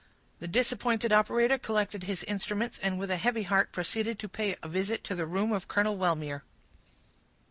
The 0.39 0.47
disappointed 0.47 1.11
operator 1.13 1.59
collected 1.59 2.05
his 2.05 2.23
instruments, 2.23 2.79
and 2.81 2.97
with 2.97 3.11
a 3.11 3.17
heavy 3.17 3.43
heart 3.43 3.71
proceeded 3.71 4.17
to 4.17 4.27
pay 4.27 4.55
a 4.63 4.67
visit 4.67 5.03
to 5.03 5.13
the 5.13 5.27
room 5.27 5.51
of 5.51 5.67
Colonel 5.67 5.95
Wellmere. 5.95 6.41